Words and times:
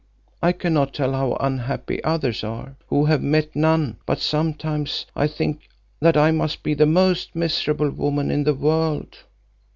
I 0.41 0.51
cannot 0.51 0.95
tell 0.95 1.11
how 1.13 1.37
unhappy 1.39 2.03
others 2.03 2.43
are, 2.43 2.75
who 2.87 3.05
have 3.05 3.21
met 3.21 3.55
none, 3.55 3.97
but 4.07 4.19
sometimes 4.19 5.05
I 5.15 5.27
think 5.27 5.69
that 5.99 6.17
I 6.17 6.31
must 6.31 6.63
be 6.63 6.73
the 6.73 6.87
most 6.87 7.35
miserable 7.35 7.91
woman 7.91 8.31
in 8.31 8.43
the 8.43 8.55
world." 8.55 9.19